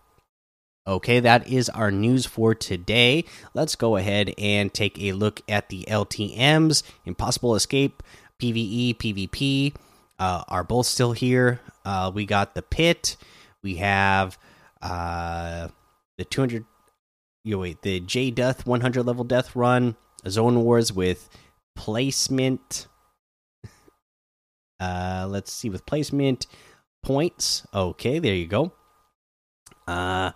Okay, 0.87 1.19
that 1.19 1.47
is 1.47 1.67
our 1.69 1.89
news 1.89 2.27
for 2.27 2.53
today. 2.53 3.25
Let's 3.55 3.75
go 3.75 3.95
ahead 3.95 4.33
and 4.37 4.71
take 4.71 4.99
a 5.01 5.13
look 5.13 5.41
at 5.49 5.69
the 5.69 5.83
LTMs. 5.87 6.83
Impossible 7.05 7.55
Escape, 7.55 8.03
PvE, 8.39 8.95
PvP 8.97 9.73
uh, 10.19 10.43
are 10.47 10.63
both 10.63 10.85
still 10.85 11.13
here. 11.13 11.59
Uh, 11.83 12.11
we 12.13 12.27
got 12.27 12.53
the 12.53 12.61
Pit. 12.61 13.17
We 13.63 13.77
have 13.77 14.37
uh, 14.85 15.67
the 16.17 16.25
200. 16.25 16.65
You 17.43 17.59
wait, 17.59 17.81
the 17.81 17.99
J 17.99 18.31
Death 18.31 18.65
100 18.65 19.03
level 19.03 19.23
death 19.23 19.55
run, 19.55 19.95
Zone 20.27 20.63
Wars 20.63 20.93
with 20.93 21.29
placement. 21.75 22.87
Uh, 24.77 25.25
let's 25.29 25.53
see 25.53 25.69
with 25.69 25.85
placement 25.85 26.47
points. 27.01 27.65
Okay, 27.73 28.19
there 28.19 28.35
you 28.35 28.45
go. 28.45 28.73
Uh, 29.87 30.33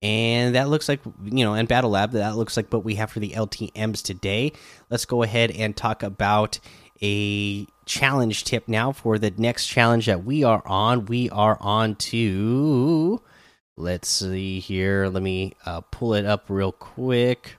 and 0.00 0.54
that 0.54 0.68
looks 0.68 0.88
like 0.88 1.00
you 1.24 1.44
know, 1.44 1.54
and 1.54 1.66
Battle 1.66 1.90
Lab. 1.90 2.12
That 2.12 2.36
looks 2.36 2.56
like 2.56 2.72
what 2.72 2.84
we 2.84 2.94
have 2.94 3.10
for 3.10 3.18
the 3.18 3.30
LTM's 3.30 4.00
today. 4.00 4.52
Let's 4.90 5.06
go 5.06 5.24
ahead 5.24 5.50
and 5.50 5.76
talk 5.76 6.04
about 6.04 6.60
a 7.02 7.66
challenge 7.84 8.44
tip 8.44 8.68
now 8.68 8.92
for 8.92 9.18
the 9.18 9.32
next 9.36 9.66
challenge 9.66 10.06
that 10.06 10.24
we 10.24 10.44
are 10.44 10.62
on. 10.64 11.06
We 11.06 11.28
are 11.30 11.58
on 11.60 11.96
to. 11.96 13.20
Let's 13.80 14.08
see 14.08 14.60
here. 14.60 15.08
Let 15.08 15.22
me 15.22 15.54
uh, 15.64 15.80
pull 15.80 16.12
it 16.12 16.26
up 16.26 16.44
real 16.48 16.70
quick. 16.70 17.56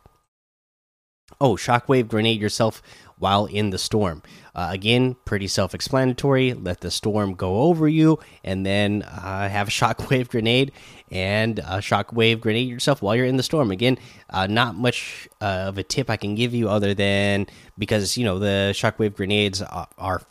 Oh, 1.40 1.56
shockwave 1.56 2.08
grenade 2.08 2.40
yourself 2.40 2.84
while 3.18 3.48
in 3.48 3.72
the 3.72 3.80
storm. 3.80 4.22
Uh, 4.54 4.68
again, 4.70 5.16
pretty 5.26 5.48
self 5.48 5.74
explanatory. 5.74 6.54
Let 6.54 6.82
the 6.82 6.92
storm 6.92 7.34
go 7.34 7.62
over 7.62 7.88
you 7.88 8.20
and 8.44 8.64
then 8.64 9.02
uh, 9.02 9.50
have 9.50 9.70
a 9.70 9.72
shockwave 9.72 10.30
grenade 10.30 10.74
and 11.10 11.58
a 11.58 11.80
shockwave 11.80 12.40
grenade 12.40 12.70
yourself 12.70 13.02
while 13.02 13.16
you're 13.16 13.26
in 13.26 13.38
the 13.38 13.44
storm. 13.44 13.72
Again, 13.72 13.98
uh, 14.30 14.46
not 14.46 14.76
much 14.76 15.28
uh, 15.42 15.66
of 15.70 15.80
a 15.80 15.84
tip 15.84 16.12
I 16.12 16.18
can 16.18 16.36
give 16.36 16.54
you 16.54 16.70
other 16.70 16.94
than 16.94 17.48
because, 17.80 18.16
you 18.16 18.26
know, 18.26 18.38
the 18.38 18.74
shockwave 18.76 19.16
grenades 19.16 19.64
are 19.64 20.22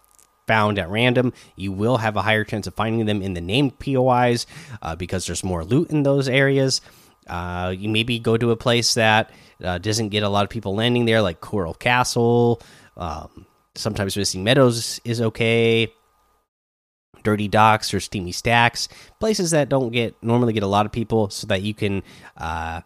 found 0.50 0.80
at 0.80 0.90
random. 0.90 1.32
You 1.54 1.70
will 1.70 1.98
have 1.98 2.16
a 2.16 2.22
higher 2.22 2.42
chance 2.42 2.66
of 2.66 2.74
finding 2.74 3.06
them 3.06 3.22
in 3.22 3.34
the 3.34 3.40
named 3.40 3.78
POIs 3.78 4.46
uh, 4.82 4.96
because 4.96 5.26
there's 5.26 5.44
more 5.44 5.64
loot 5.64 5.90
in 5.90 6.02
those 6.02 6.28
areas. 6.28 6.80
Uh, 7.28 7.72
you 7.78 7.88
maybe 7.88 8.18
go 8.18 8.36
to 8.36 8.50
a 8.50 8.56
place 8.56 8.94
that 8.94 9.30
doesn't 9.60 10.08
get 10.08 10.24
a 10.24 10.28
lot 10.28 10.42
of 10.42 10.50
people 10.50 10.74
landing 10.74 11.04
there, 11.04 11.22
like 11.22 11.40
Coral 11.40 11.74
Castle. 11.74 12.60
Um, 12.96 13.46
sometimes 13.76 14.16
Misty 14.16 14.38
Meadows 14.38 15.00
is 15.04 15.20
okay. 15.20 15.92
Dirty 17.22 17.46
Docks 17.46 17.92
or 17.94 18.00
Steamy 18.00 18.32
Stacks, 18.32 18.88
places 19.20 19.50
that 19.52 19.68
don't 19.68 19.90
get 19.90 20.14
normally 20.22 20.54
get 20.54 20.62
a 20.62 20.66
lot 20.66 20.86
of 20.86 20.92
people, 20.92 21.28
so 21.30 21.46
that 21.48 21.62
you 21.62 21.74
can, 21.74 22.02
uh, 22.36 22.80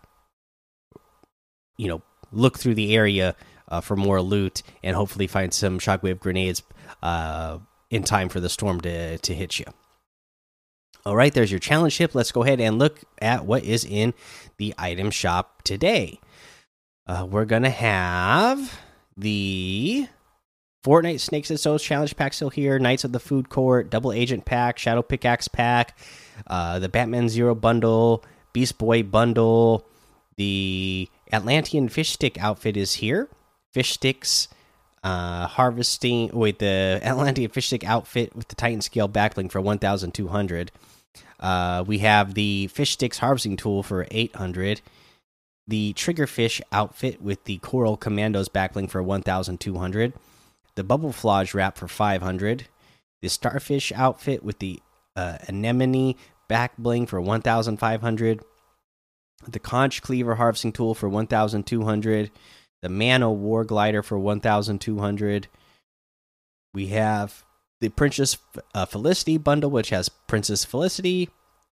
you 1.76 1.88
know, 1.88 2.02
look 2.32 2.58
through 2.58 2.74
the 2.74 2.94
area 2.94 3.36
uh, 3.68 3.80
for 3.80 3.96
more 3.96 4.20
loot 4.20 4.62
and 4.82 4.96
hopefully 4.96 5.28
find 5.28 5.54
some 5.54 5.78
shockwave 5.78 6.18
grenades 6.18 6.62
uh, 7.02 7.58
in 7.90 8.02
time 8.02 8.28
for 8.28 8.40
the 8.40 8.48
storm 8.48 8.80
to 8.82 9.18
to 9.18 9.34
hit 9.34 9.58
you. 9.58 9.66
All 11.06 11.16
right, 11.16 11.34
there's 11.34 11.50
your 11.50 11.60
challenge 11.60 11.92
ship. 11.92 12.14
Let's 12.14 12.32
go 12.32 12.42
ahead 12.42 12.60
and 12.60 12.78
look 12.78 13.00
at 13.20 13.44
what 13.44 13.64
is 13.64 13.84
in 13.84 14.14
the 14.56 14.74
item 14.78 15.10
shop 15.10 15.62
today. 15.62 16.18
Uh, 17.06 17.26
we're 17.30 17.44
gonna 17.44 17.70
have 17.70 18.80
the 19.16 20.08
Fortnite 20.84 21.20
Snakes 21.20 21.50
and 21.50 21.60
Stones 21.60 21.82
Challenge 21.82 22.14
Pack 22.16 22.32
still 22.32 22.50
here. 22.50 22.78
Knights 22.78 23.04
of 23.04 23.12
the 23.12 23.20
Food 23.20 23.48
Court, 23.48 23.90
Double 23.90 24.12
Agent 24.12 24.44
Pack, 24.44 24.78
Shadow 24.78 25.02
Pickaxe 25.02 25.48
Pack, 25.48 25.98
uh, 26.46 26.78
the 26.78 26.88
Batman 26.88 27.28
Zero 27.28 27.54
Bundle, 27.54 28.24
Beast 28.52 28.78
Boy 28.78 29.02
Bundle. 29.02 29.86
The 30.36 31.08
Atlantean 31.32 31.88
Fish 31.88 32.10
Stick 32.10 32.38
outfit 32.42 32.76
is 32.76 32.94
here. 32.94 33.28
Fish 33.72 33.92
Sticks, 33.92 34.48
uh, 35.04 35.46
harvesting. 35.46 36.30
Wait, 36.32 36.58
the 36.58 37.00
Atlantean 37.04 37.50
Fish 37.50 37.68
Stick 37.68 37.84
outfit 37.84 38.34
with 38.34 38.48
the 38.48 38.56
Titan 38.56 38.80
Scale 38.80 39.08
backbling 39.08 39.52
for 39.52 39.60
1,200. 39.60 40.72
Uh, 41.38 41.84
we 41.86 41.98
have 41.98 42.34
the 42.34 42.66
Fish 42.68 42.92
Sticks 42.92 43.18
harvesting 43.18 43.56
tool 43.56 43.84
for 43.84 44.08
800 44.10 44.80
the 45.66 45.92
Triggerfish 45.94 46.60
outfit 46.72 47.22
with 47.22 47.44
the 47.44 47.58
Coral 47.58 47.96
Commandos 47.96 48.48
backbling 48.48 48.90
for 48.90 49.02
1,200, 49.02 50.12
the 50.74 50.84
Bubble 50.84 51.12
Flage 51.12 51.54
wrap 51.54 51.78
for 51.78 51.88
500, 51.88 52.66
the 53.22 53.28
Starfish 53.28 53.92
outfit 53.92 54.42
with 54.42 54.58
the 54.58 54.80
uh, 55.16 55.38
Anemone 55.48 56.16
back 56.48 56.76
bling 56.76 57.06
for 57.06 57.20
1,500, 57.20 58.42
the 59.46 59.58
Conch 59.58 60.02
Cleaver 60.02 60.34
harvesting 60.34 60.72
tool 60.72 60.94
for 60.94 61.08
1,200, 61.08 62.30
the 62.84 62.90
Mano 62.90 63.30
War 63.30 63.64
Glider 63.64 64.02
for 64.02 64.18
1,200. 64.18 65.48
We 66.74 66.88
have 66.88 67.42
the 67.80 67.88
Princess 67.88 68.36
uh, 68.74 68.84
Felicity 68.84 69.38
bundle, 69.38 69.70
which 69.70 69.88
has 69.88 70.10
Princess 70.10 70.66
Felicity 70.66 71.30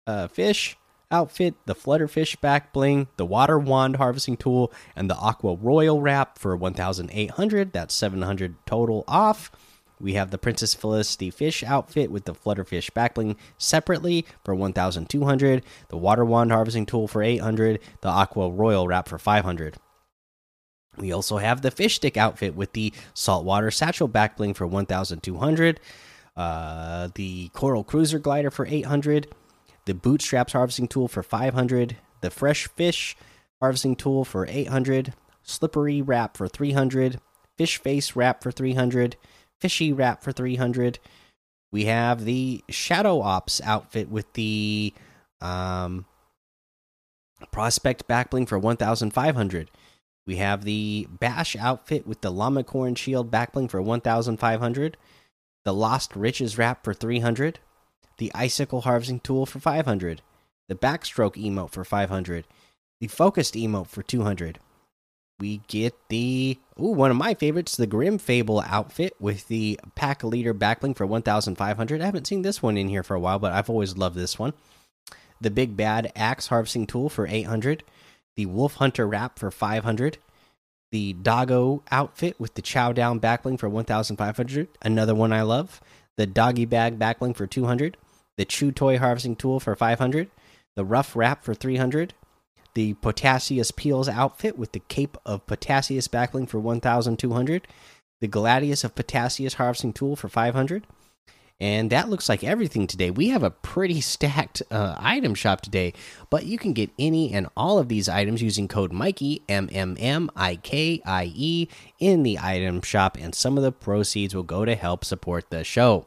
uh, 0.08 0.26
fish 0.26 0.76
outfit, 1.12 1.54
the 1.64 1.76
Flutterfish 1.76 2.40
back 2.40 2.72
bling, 2.72 3.06
the 3.18 3.24
Water 3.24 3.56
Wand 3.56 3.96
harvesting 3.96 4.36
tool, 4.36 4.72
and 4.96 5.08
the 5.08 5.14
Aqua 5.14 5.54
Royal 5.54 6.00
wrap 6.00 6.38
for 6.38 6.56
1,800. 6.56 7.72
That's 7.72 7.94
700 7.94 8.56
total 8.66 9.04
off. 9.06 9.52
We 10.00 10.14
have 10.14 10.32
the 10.32 10.38
Princess 10.38 10.74
Felicity 10.74 11.30
fish 11.30 11.62
outfit 11.62 12.10
with 12.10 12.24
the 12.24 12.34
Flutterfish 12.34 12.92
back 12.94 13.14
bling 13.14 13.36
separately 13.58 14.26
for 14.44 14.56
1,200. 14.56 15.62
The 15.88 15.96
Water 15.96 16.24
Wand 16.24 16.50
harvesting 16.50 16.84
tool 16.84 17.06
for 17.06 17.22
800. 17.22 17.78
The 18.00 18.08
Aqua 18.08 18.50
Royal 18.50 18.88
wrap 18.88 19.06
for 19.06 19.20
500. 19.20 19.76
We 20.96 21.12
also 21.12 21.38
have 21.38 21.62
the 21.62 21.70
fish 21.70 21.96
stick 21.96 22.16
outfit 22.16 22.54
with 22.54 22.72
the 22.72 22.92
saltwater 23.14 23.70
satchel 23.70 24.08
back 24.08 24.36
bling 24.36 24.54
for 24.54 24.66
1,200. 24.66 25.80
Uh, 26.36 27.08
the 27.14 27.48
Coral 27.48 27.84
Cruiser 27.84 28.18
glider 28.18 28.50
for 28.50 28.66
800 28.66 29.28
the 29.86 29.94
bootstraps 29.94 30.52
harvesting 30.52 30.88
tool 30.88 31.08
for 31.08 31.22
500, 31.22 31.96
the 32.20 32.30
fresh 32.30 32.68
fish 32.68 33.16
harvesting 33.60 33.96
tool 33.96 34.24
for 34.24 34.46
800, 34.46 35.14
slippery 35.42 36.02
wrap 36.02 36.36
for 36.36 36.48
300, 36.48 37.20
fish 37.56 37.78
face 37.78 38.14
wrap 38.14 38.42
for 38.42 38.52
300, 38.52 39.16
fishy 39.60 39.92
wrap 39.92 40.22
for 40.22 40.32
300. 40.32 40.98
We 41.72 41.86
have 41.86 42.24
the 42.24 42.62
shadow 42.68 43.20
ops 43.22 43.60
outfit 43.62 44.10
with 44.10 44.30
the 44.34 44.92
um, 45.40 46.04
prospect 47.52 48.06
backbling 48.08 48.48
for 48.48 48.58
1500. 48.58 49.70
We 50.26 50.36
have 50.36 50.64
the 50.64 51.06
bash 51.08 51.54
outfit 51.56 52.06
with 52.06 52.20
the 52.20 52.30
llama 52.30 52.64
corn 52.64 52.94
shield 52.94 53.30
backbling 53.30 53.70
for 53.70 53.80
1500. 53.80 54.96
The 55.64 55.74
lost 55.74 56.16
riches 56.16 56.58
wrap 56.58 56.84
for 56.84 56.94
300 56.94 57.60
the 58.18 58.32
icicle 58.34 58.80
harvesting 58.82 59.20
tool 59.20 59.44
for 59.44 59.60
500, 59.60 60.22
the 60.68 60.74
backstroke 60.74 61.34
emote 61.34 61.70
for 61.70 61.84
500, 61.84 62.46
the 62.98 63.08
focused 63.08 63.52
emote 63.52 63.88
for 63.88 64.02
200, 64.02 64.58
we 65.38 65.60
get 65.68 65.94
the 66.08 66.58
ooh, 66.80 66.92
one 66.92 67.10
of 67.10 67.16
my 67.16 67.34
favorites, 67.34 67.76
the 67.76 67.86
Grim 67.86 68.18
Fable 68.18 68.60
outfit 68.60 69.14
with 69.20 69.48
the 69.48 69.78
pack 69.94 70.24
leader 70.24 70.54
backbling 70.54 70.96
for 70.96 71.06
1,500. 71.06 72.00
I 72.00 72.04
haven't 72.04 72.26
seen 72.26 72.42
this 72.42 72.62
one 72.62 72.78
in 72.78 72.88
here 72.88 73.02
for 73.02 73.14
a 73.14 73.20
while, 73.20 73.38
but 73.38 73.52
I've 73.52 73.68
always 73.68 73.98
loved 73.98 74.16
this 74.16 74.38
one. 74.38 74.54
The 75.40 75.50
Big 75.50 75.76
Bad 75.76 76.10
Axe 76.16 76.46
Harvesting 76.46 76.86
Tool 76.86 77.10
for 77.10 77.26
800. 77.26 77.84
The 78.36 78.46
Wolf 78.46 78.74
Hunter 78.74 79.06
Wrap 79.06 79.38
for 79.38 79.50
500. 79.50 80.18
The 80.92 81.14
Doggo 81.14 81.82
outfit 81.90 82.38
with 82.38 82.54
the 82.54 82.62
Chow 82.62 82.92
Down 82.92 83.20
backbling 83.20 83.58
for 83.58 83.68
1,500. 83.68 84.68
Another 84.82 85.14
one 85.14 85.32
I 85.32 85.42
love. 85.42 85.80
The 86.16 86.26
Doggy 86.26 86.64
Bag 86.64 86.98
backbling 86.98 87.34
for 87.34 87.46
200. 87.46 87.96
The 88.36 88.44
Chew 88.44 88.72
Toy 88.72 88.98
Harvesting 88.98 89.36
Tool 89.36 89.60
for 89.60 89.74
500. 89.74 90.30
The 90.74 90.84
Rough 90.84 91.16
Wrap 91.16 91.42
for 91.42 91.54
300 91.54 92.14
the 92.76 92.92
Potassius 92.92 93.70
Peels 93.70 94.06
outfit 94.06 94.58
with 94.58 94.72
the 94.72 94.80
Cape 94.80 95.16
of 95.24 95.46
Potassius 95.46 96.08
backbling 96.08 96.46
for 96.46 96.60
1,200, 96.60 97.66
the 98.20 98.28
Gladius 98.28 98.84
of 98.84 98.94
Potassius 98.94 99.54
harvesting 99.54 99.94
tool 99.94 100.14
for 100.14 100.28
500. 100.28 100.86
And 101.58 101.88
that 101.90 102.10
looks 102.10 102.28
like 102.28 102.44
everything 102.44 102.86
today. 102.86 103.10
We 103.10 103.28
have 103.28 103.42
a 103.42 103.50
pretty 103.50 104.02
stacked 104.02 104.62
uh, 104.70 104.94
item 104.98 105.34
shop 105.34 105.62
today, 105.62 105.94
but 106.28 106.44
you 106.44 106.58
can 106.58 106.74
get 106.74 106.90
any 106.98 107.32
and 107.32 107.48
all 107.56 107.78
of 107.78 107.88
these 107.88 108.10
items 108.10 108.42
using 108.42 108.68
code 108.68 108.92
Mikey 108.92 109.40
M 109.48 109.70
M 109.72 109.96
M 109.98 110.30
I 110.36 110.56
K 110.56 111.00
I 111.06 111.32
E 111.34 111.68
in 111.98 112.24
the 112.24 112.38
item 112.38 112.82
shop, 112.82 113.16
and 113.18 113.34
some 113.34 113.56
of 113.56 113.64
the 113.64 113.72
proceeds 113.72 114.34
will 114.34 114.42
go 114.42 114.66
to 114.66 114.74
help 114.74 115.02
support 115.02 115.48
the 115.48 115.64
show. 115.64 116.06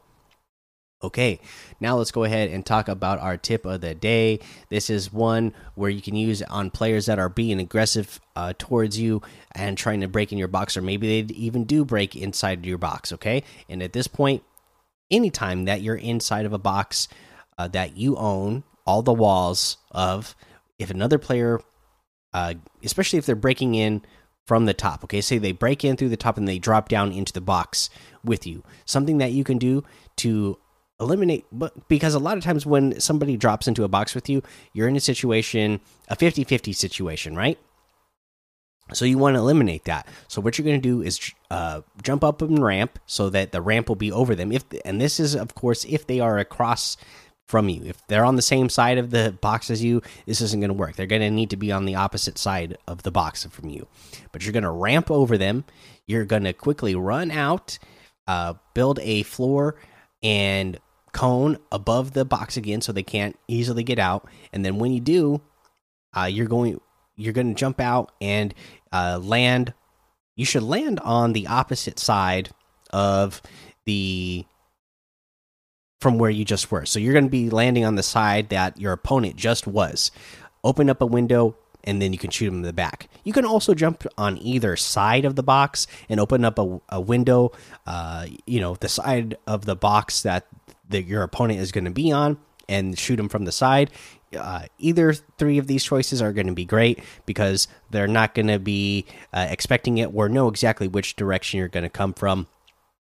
Okay, 1.01 1.39
now 1.79 1.95
let's 1.95 2.11
go 2.11 2.25
ahead 2.25 2.49
and 2.49 2.65
talk 2.65 2.89
about 2.89 3.19
our 3.19 3.37
tip 3.37 3.65
of 3.65 3.79
the 3.79 3.95
day. 3.95 4.41
This 4.67 4.89
is 4.89 5.13
one 5.13 5.53
where 5.73 5.89
you 5.89 6.01
can 6.01 6.13
use 6.13 6.41
on 6.43 6.69
players 6.69 7.05
that 7.05 7.17
are 7.17 7.29
being 7.29 7.59
aggressive 7.59 8.19
uh, 8.35 8.53
towards 8.59 8.99
you 8.99 9.21
and 9.53 9.77
trying 9.77 10.01
to 10.01 10.09
break 10.09 10.31
in 10.33 10.37
your 10.37 10.49
box, 10.49 10.75
or 10.75 10.81
maybe 10.81 11.23
they 11.23 11.33
even 11.33 11.63
do 11.63 11.85
break 11.85 12.15
inside 12.15 12.65
your 12.65 12.77
box. 12.77 13.13
Okay, 13.13 13.43
and 13.67 13.81
at 13.81 13.93
this 13.93 14.07
point, 14.07 14.43
anytime 15.11 15.65
that 15.65 15.81
you're 15.81 15.95
inside 15.95 16.45
of 16.45 16.53
a 16.53 16.59
box 16.59 17.07
uh, 17.57 17.67
that 17.69 17.97
you 17.97 18.15
own, 18.15 18.63
all 18.85 19.01
the 19.01 19.13
walls 19.13 19.77
of, 19.91 20.35
if 20.77 20.89
another 20.89 21.17
player, 21.17 21.59
uh, 22.33 22.53
especially 22.83 23.19
if 23.19 23.25
they're 23.25 23.35
breaking 23.35 23.75
in 23.75 24.01
from 24.45 24.65
the 24.65 24.73
top. 24.73 25.03
Okay, 25.03 25.21
say 25.21 25.37
they 25.37 25.51
break 25.51 25.85
in 25.85 25.95
through 25.95 26.09
the 26.09 26.17
top 26.17 26.37
and 26.37 26.47
they 26.47 26.57
drop 26.57 26.89
down 26.89 27.11
into 27.11 27.31
the 27.33 27.41
box 27.41 27.89
with 28.23 28.47
you. 28.47 28.63
Something 28.85 29.19
that 29.19 29.31
you 29.31 29.43
can 29.43 29.57
do 29.57 29.83
to 30.17 30.57
eliminate 30.99 31.45
but 31.51 31.87
because 31.87 32.13
a 32.13 32.19
lot 32.19 32.37
of 32.37 32.43
times 32.43 32.65
when 32.65 32.99
somebody 32.99 33.37
drops 33.37 33.67
into 33.69 33.85
a 33.85 33.87
box 33.87 34.13
with 34.13 34.27
you 34.27 34.43
you're 34.73 34.87
in 34.87 34.97
a 34.97 34.99
situation 34.99 35.79
a 36.09 36.15
50-50 36.15 36.75
situation 36.75 37.35
right 37.35 37.57
so 38.93 39.05
you 39.05 39.17
want 39.17 39.35
to 39.35 39.39
eliminate 39.39 39.85
that. 39.85 40.07
So 40.27 40.41
what 40.41 40.57
you're 40.57 40.65
going 40.65 40.81
to 40.81 40.87
do 40.87 41.01
is 41.01 41.19
uh, 41.51 41.81
jump 42.01 42.23
up 42.23 42.41
and 42.41 42.63
ramp 42.63 42.99
so 43.05 43.29
that 43.29 43.51
the 43.51 43.61
ramp 43.61 43.87
will 43.89 43.95
be 43.95 44.11
over 44.11 44.35
them. 44.35 44.51
If 44.51 44.65
and 44.85 44.99
this 44.99 45.19
is 45.19 45.35
of 45.35 45.55
course 45.55 45.85
if 45.85 46.07
they 46.07 46.19
are 46.19 46.37
across 46.37 46.97
from 47.47 47.67
you. 47.67 47.81
If 47.83 48.05
they're 48.07 48.25
on 48.25 48.35
the 48.35 48.43
same 48.43 48.69
side 48.69 48.99
of 48.99 49.09
the 49.09 49.35
box 49.41 49.71
as 49.71 49.83
you 49.83 50.01
this 50.25 50.41
isn't 50.41 50.59
going 50.59 50.69
to 50.69 50.73
work. 50.73 50.95
They're 50.95 51.07
going 51.07 51.21
to 51.21 51.31
need 51.31 51.49
to 51.49 51.57
be 51.57 51.71
on 51.71 51.85
the 51.85 51.95
opposite 51.95 52.37
side 52.37 52.77
of 52.87 53.03
the 53.03 53.11
box 53.11 53.45
from 53.45 53.69
you. 53.69 53.87
But 54.31 54.43
you're 54.43 54.53
going 54.53 54.63
to 54.63 54.71
ramp 54.71 55.09
over 55.09 55.37
them. 55.37 55.65
You're 56.05 56.25
going 56.25 56.43
to 56.43 56.53
quickly 56.53 56.95
run 56.95 57.31
out 57.31 57.79
uh, 58.27 58.53
build 58.75 58.99
a 59.01 59.23
floor 59.23 59.75
and 60.21 60.79
cone 61.13 61.57
above 61.71 62.13
the 62.13 62.23
box 62.23 62.55
again 62.55 62.79
so 62.79 62.91
they 62.91 63.01
can't 63.01 63.35
easily 63.47 63.81
get 63.81 63.97
out. 63.97 64.29
And 64.53 64.63
then 64.63 64.77
when 64.77 64.91
you 64.91 64.99
do 64.99 65.41
uh, 66.15 66.25
you're 66.25 66.47
going 66.47 66.79
you're 67.19 67.33
going 67.33 67.53
to 67.53 67.59
jump 67.59 67.79
out 67.79 68.11
and 68.21 68.53
uh, 68.91 69.19
land 69.21 69.73
you 70.35 70.45
should 70.45 70.63
land 70.63 70.99
on 71.01 71.33
the 71.33 71.47
opposite 71.47 71.99
side 71.99 72.49
of 72.91 73.41
the 73.85 74.45
from 76.01 76.17
where 76.17 76.29
you 76.29 76.45
just 76.45 76.71
were 76.71 76.85
so 76.85 76.99
you're 76.99 77.13
going 77.13 77.25
to 77.25 77.29
be 77.29 77.49
landing 77.49 77.85
on 77.85 77.95
the 77.95 78.03
side 78.03 78.49
that 78.49 78.79
your 78.79 78.93
opponent 78.93 79.35
just 79.35 79.67
was 79.67 80.11
open 80.63 80.89
up 80.89 81.01
a 81.01 81.05
window 81.05 81.55
and 81.83 82.01
then 82.01 82.11
you 82.11 82.19
can 82.19 82.29
shoot 82.29 82.45
them 82.45 82.55
in 82.55 82.61
the 82.61 82.73
back. 82.73 83.09
You 83.23 83.33
can 83.33 83.45
also 83.45 83.73
jump 83.73 84.05
on 84.17 84.37
either 84.37 84.75
side 84.75 85.25
of 85.25 85.35
the 85.35 85.43
box 85.43 85.87
and 86.09 86.19
open 86.19 86.43
up 86.43 86.59
a, 86.59 86.81
a 86.89 86.99
window, 86.99 87.51
uh, 87.85 88.27
you 88.45 88.59
know, 88.59 88.75
the 88.75 88.89
side 88.89 89.37
of 89.47 89.65
the 89.65 89.75
box 89.75 90.21
that 90.23 90.45
that 90.89 91.03
your 91.03 91.23
opponent 91.23 91.59
is 91.59 91.71
going 91.71 91.85
to 91.85 91.91
be 91.91 92.11
on 92.11 92.37
and 92.67 92.97
shoot 92.97 93.15
them 93.17 93.29
from 93.29 93.45
the 93.45 93.51
side. 93.51 93.91
Uh, 94.37 94.63
either 94.77 95.13
three 95.13 95.57
of 95.57 95.67
these 95.67 95.83
choices 95.83 96.21
are 96.21 96.33
going 96.33 96.47
to 96.47 96.53
be 96.53 96.65
great 96.65 96.99
because 97.25 97.67
they're 97.89 98.07
not 98.07 98.35
going 98.35 98.47
to 98.47 98.59
be 98.59 99.05
uh, 99.33 99.47
expecting 99.49 99.97
it 99.97 100.11
or 100.13 100.29
know 100.29 100.47
exactly 100.47 100.87
which 100.87 101.15
direction 101.15 101.57
you're 101.57 101.67
going 101.67 101.83
to 101.83 101.89
come 101.89 102.13
from. 102.13 102.47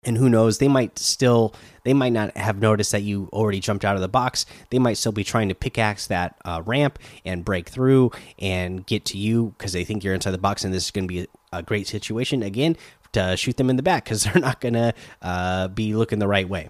And 0.04 0.18
who 0.18 0.30
knows, 0.30 0.60
they 0.60 0.70
might 0.70 0.98
still, 0.98 1.54
they 1.84 1.94
might 1.94 2.14
not 2.14 2.36
have 2.38 2.62
noticed 2.62 2.94
that 2.94 3.02
you 3.02 3.30
already 3.34 3.60
jumped 3.60 3.84
out 3.84 3.96
of 3.96 4.02
the 4.02 4.08
box. 4.08 4.46
They 4.70 4.80
might 4.80 4.94
still 4.94 5.12
be 5.12 5.26
trying 5.26 5.50
to 5.50 5.56
pickaxe 5.56 6.08
that 6.08 6.38
uh, 6.46 6.62
ramp 6.66 7.00
and 7.26 7.44
break 7.44 7.68
through 7.68 8.12
and 8.38 8.86
get 8.86 9.04
to 9.06 9.18
you 9.18 9.54
because 9.58 9.74
they 9.74 9.84
think 9.84 10.04
you're 10.04 10.14
inside 10.14 10.32
the 10.32 10.38
box. 10.38 10.64
And 10.64 10.74
this 10.74 10.86
is 10.86 10.92
going 10.92 11.08
to 11.08 11.14
be 11.14 11.28
a 11.52 11.62
great 11.62 11.88
situation 11.88 12.44
again 12.44 12.78
to 13.12 13.36
shoot 13.36 13.58
them 13.58 13.70
in 13.70 13.76
the 13.76 13.84
back 13.84 14.06
because 14.06 14.24
they're 14.26 14.42
not 14.42 14.62
going 14.62 14.76
to 14.76 14.94
uh, 15.22 15.68
be 15.68 15.94
looking 15.94 16.20
the 16.20 16.28
right 16.28 16.48
way. 16.48 16.70